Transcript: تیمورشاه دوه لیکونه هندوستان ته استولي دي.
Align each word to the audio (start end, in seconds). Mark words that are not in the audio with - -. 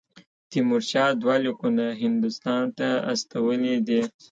تیمورشاه 0.49 1.09
دوه 1.21 1.35
لیکونه 1.45 1.85
هندوستان 2.01 2.63
ته 2.77 2.87
استولي 3.11 3.75
دي. 3.87 4.01